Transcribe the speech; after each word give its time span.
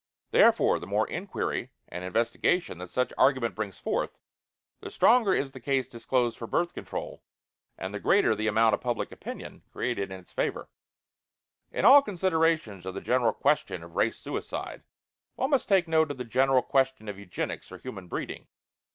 Therefore, 0.31 0.79
the 0.79 0.87
more 0.87 1.07
inquiry 1.07 1.69
and 1.87 2.03
investigation 2.03 2.79
that 2.79 2.89
such 2.89 3.13
argument 3.19 3.53
brings 3.53 3.77
forth, 3.77 4.17
the 4.79 4.89
stronger 4.89 5.31
is 5.31 5.51
the 5.51 5.59
case 5.59 5.87
disclosed 5.87 6.39
for 6.39 6.47
Birth 6.47 6.73
Control, 6.73 7.21
and 7.77 7.93
the 7.93 7.99
greater 7.99 8.33
the 8.33 8.47
amount 8.47 8.73
of 8.73 8.81
public 8.81 9.11
opinion 9.11 9.61
created 9.71 10.09
in 10.11 10.19
its 10.19 10.31
favor. 10.31 10.69
In 11.71 11.85
all 11.85 12.01
considerations 12.01 12.87
of 12.87 12.95
the 12.95 12.99
general 13.01 13.31
question 13.33 13.83
of 13.83 13.95
Race 13.95 14.17
Suicide, 14.17 14.81
one 15.35 15.51
must 15.51 15.69
take 15.69 15.87
note 15.87 16.09
of 16.09 16.17
the 16.17 16.25
general 16.25 16.63
question 16.63 17.07
of 17.07 17.19
Eugenics 17.19 17.71
or 17.71 17.77
Human 17.77 18.07
Breeding. 18.07 18.47